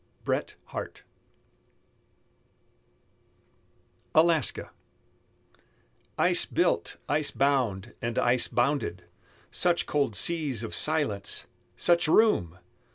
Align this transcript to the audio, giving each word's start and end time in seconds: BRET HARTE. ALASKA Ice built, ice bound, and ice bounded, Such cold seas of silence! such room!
BRET 0.23 0.55
HARTE. 0.73 1.03
ALASKA 4.15 4.71
Ice 6.17 6.47
built, 6.47 6.97
ice 7.07 7.29
bound, 7.29 7.93
and 8.01 8.17
ice 8.17 8.47
bounded, 8.47 9.03
Such 9.51 9.85
cold 9.85 10.15
seas 10.15 10.63
of 10.63 10.73
silence! 10.73 11.45
such 11.75 12.07
room! 12.07 12.57